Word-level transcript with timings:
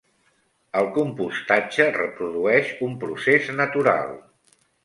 El 0.79 0.87
compostatge 0.95 1.87
reprodueix 1.99 2.73
un 2.89 2.99
procés 3.05 3.55
natural. 3.63 4.13